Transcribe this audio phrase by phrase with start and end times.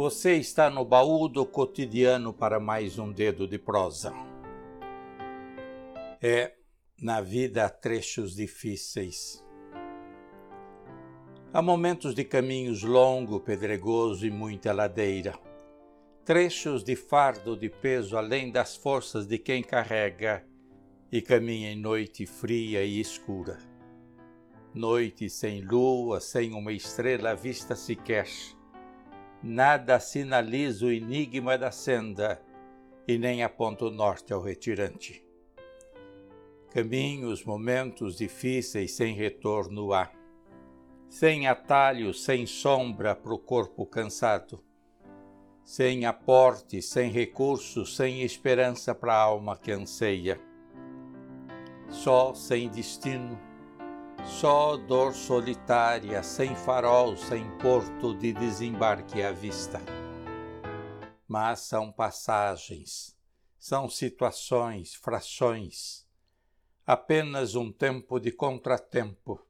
[0.00, 4.14] Você está no baú do cotidiano para mais um dedo de prosa.
[6.22, 6.54] É,
[6.98, 9.44] na vida há trechos difíceis.
[11.52, 15.38] Há momentos de caminhos longo, pedregoso e muita ladeira.
[16.24, 20.42] Trechos de fardo de peso além das forças de quem carrega
[21.12, 23.58] e caminha em noite fria e escura.
[24.74, 28.26] Noite sem lua, sem uma estrela vista sequer
[29.42, 32.40] nada sinaliza o enigma da senda
[33.06, 35.24] e nem aponta o norte ao retirante.
[36.70, 40.10] Caminhos, momentos difíceis sem retorno há,
[41.08, 44.62] sem atalho, sem sombra para o corpo cansado,
[45.64, 50.40] sem aporte, sem recursos, sem esperança para a alma que anseia.
[51.88, 53.49] Só sem destino,
[54.26, 59.80] só dor solitária, sem farol, sem porto de desembarque à vista.
[61.26, 63.16] Mas são passagens,
[63.58, 66.06] são situações, frações,
[66.86, 69.40] apenas um tempo de contratempo.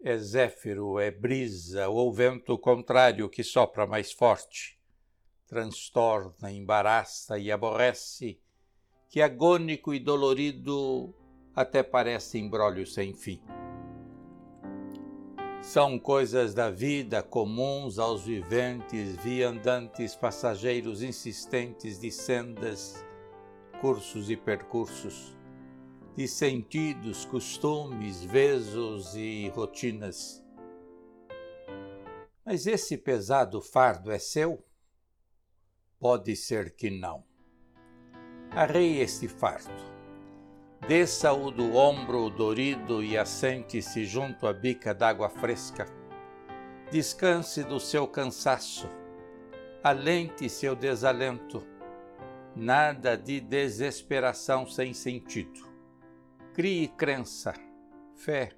[0.00, 4.78] É zéfiro, é brisa ou vento contrário que sopra mais forte,
[5.46, 8.40] transtorna, embaraça e aborrece,
[9.08, 11.14] que agônico e dolorido
[11.54, 13.40] até parece embrólio sem fim.
[15.62, 23.04] São coisas da vida comuns aos viventes, viandantes, passageiros insistentes de sendas,
[23.80, 25.36] cursos e percursos,
[26.16, 30.42] de sentidos, costumes, vezos e rotinas.
[32.44, 34.64] Mas esse pesado fardo é seu?
[35.98, 37.24] Pode ser que não.
[38.52, 39.97] Arrei este fardo
[40.88, 45.84] Desça-o do ombro dorido e assente-se junto à bica d'água fresca.
[46.90, 48.88] Descanse do seu cansaço,
[49.84, 51.62] alente seu desalento.
[52.56, 55.60] Nada de desesperação sem sentido.
[56.54, 57.52] Crie crença,
[58.16, 58.52] fé,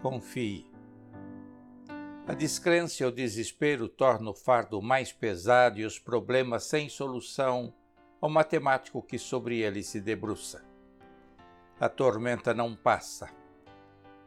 [0.00, 0.70] confie.
[2.28, 7.74] A descrença e o desespero tornam o fardo mais pesado e os problemas sem solução
[8.20, 10.70] ao matemático que sobre ele se debruça
[11.82, 13.28] a tormenta não passa.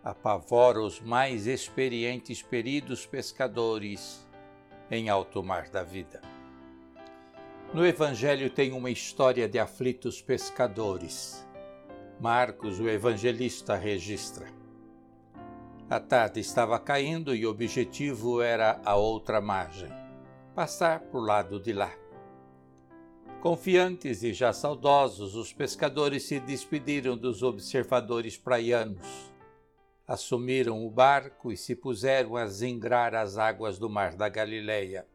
[0.04, 4.28] Apavora os mais experientes peridos pescadores
[4.92, 6.22] em alto mar da vida.
[7.74, 11.48] No Evangelho tem uma história de aflitos pescadores.
[12.20, 14.48] Marcos, o evangelista, registra.
[15.90, 19.94] A tarde estava caindo e o objetivo era a outra margem
[20.54, 22.05] passar o lado de lá.
[23.42, 29.32] Confiantes e já saudosos, os pescadores se despediram dos observadores praianos.
[30.08, 35.08] Assumiram o barco e se puseram a zingrar as águas do mar da Galileia.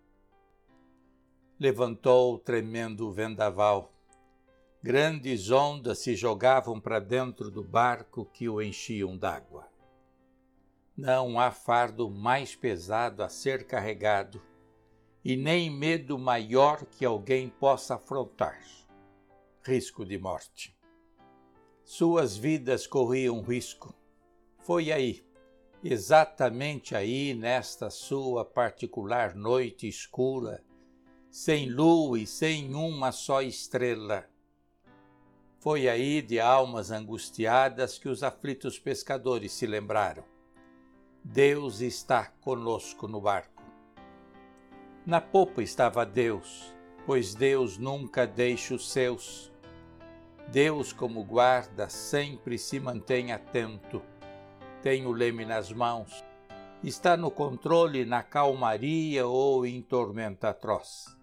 [1.58, 3.92] Levantou tremendo vendaval.
[4.82, 9.68] Grandes ondas se jogavam para dentro do barco que o enchiam d'água.
[10.96, 14.40] Não há fardo mais pesado a ser carregado
[15.24, 18.58] e nem medo maior que alguém possa afrontar
[19.62, 20.76] risco de morte.
[21.84, 23.94] Suas vidas corriam risco.
[24.58, 25.24] Foi aí,
[25.84, 30.64] exatamente aí, nesta sua particular noite escura,
[31.30, 34.28] sem lua e sem uma só estrela.
[35.58, 40.24] Foi aí, de almas angustiadas, que os aflitos pescadores se lembraram.
[41.22, 43.49] Deus está conosco no barco.
[45.06, 46.74] Na popa estava Deus,
[47.06, 49.50] pois Deus nunca deixa os seus.
[50.48, 54.02] Deus, como guarda, sempre se mantém atento.
[54.82, 56.22] Tem o leme nas mãos.
[56.84, 61.16] Está no controle na calmaria ou em tormenta atroz.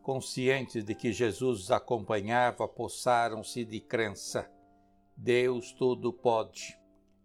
[0.00, 4.48] Conscientes de que Jesus os acompanhava, possaram-se de crença.
[5.16, 6.78] Deus tudo pode.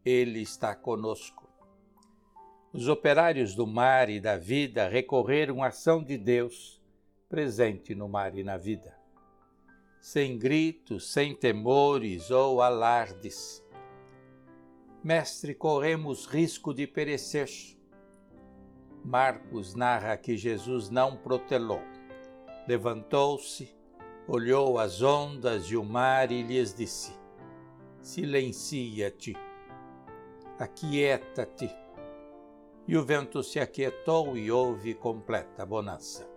[0.04, 1.49] Ele está conosco.
[2.72, 6.80] Os operários do mar e da vida recorreram à ação de Deus,
[7.28, 8.96] presente no mar e na vida.
[10.00, 13.66] Sem gritos, sem temores ou alardes.
[15.04, 17.50] Mestre, corremos risco de perecer.
[19.04, 21.82] Marcos narra que Jesus não protelou.
[22.68, 23.76] Levantou-se,
[24.28, 27.14] olhou as ondas e o mar e lhes disse:
[28.00, 29.36] Silencia-te,
[30.60, 31.89] aquieta-te
[32.90, 36.28] e o vento se aquietou e houve completa bonança.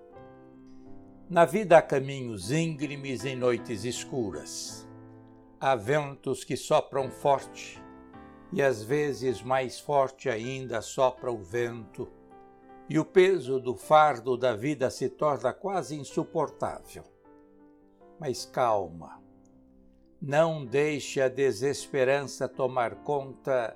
[1.26, 4.86] Na vida há caminhos íngremes em noites escuras.
[5.58, 7.82] Há ventos que sopram forte,
[8.52, 12.06] e às vezes mais forte ainda sopra o vento,
[12.86, 17.04] e o peso do fardo da vida se torna quase insuportável.
[18.20, 19.22] Mas calma,
[20.20, 23.74] não deixe a desesperança tomar conta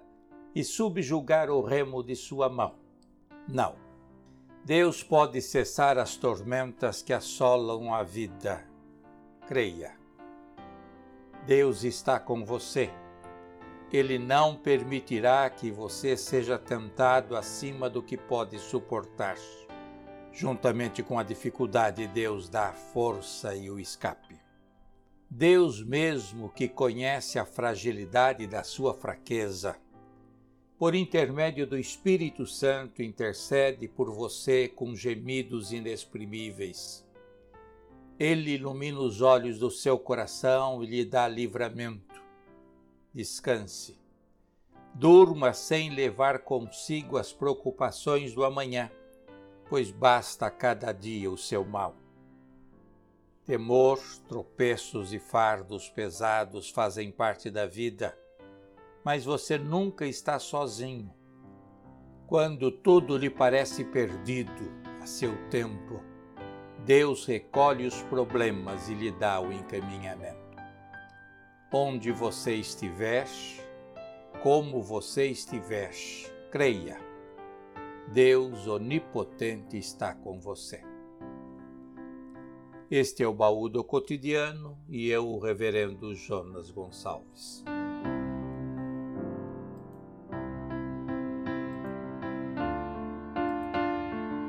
[0.57, 2.77] e subjugar o remo de sua mão.
[3.47, 3.77] Não.
[4.65, 8.67] Deus pode cessar as tormentas que assolam a vida.
[9.47, 9.93] Creia.
[11.45, 12.91] Deus está com você.
[13.93, 19.37] Ele não permitirá que você seja tentado acima do que pode suportar.
[20.33, 24.41] Juntamente com a dificuldade, Deus dá a força e o escape.
[25.29, 29.77] Deus mesmo que conhece a fragilidade da sua fraqueza,
[30.79, 37.07] por intermédio do Espírito Santo, intercede por você com gemidos inexprimíveis.
[38.19, 42.23] Ele ilumina os olhos do seu coração e lhe dá livramento.
[43.13, 43.99] Descanse.
[44.95, 48.91] Durma sem levar consigo as preocupações do amanhã,
[49.69, 51.97] pois basta a cada dia o seu mal.
[53.45, 58.17] Temor, tropeços e fardos pesados fazem parte da vida,
[59.07, 61.15] mas você nunca está sozinho.
[62.27, 64.51] Quando tudo lhe parece perdido
[65.01, 66.03] a seu tempo,
[66.85, 70.57] Deus recolhe os problemas e lhe dá o encaminhamento.
[71.73, 73.29] Onde você estiver,
[74.43, 75.93] como você estiver,
[76.51, 76.99] creia.
[78.13, 80.83] Deus onipotente está com você.
[82.91, 87.63] Este é o baú do cotidiano e eu, o reverendo Jonas Gonçalves.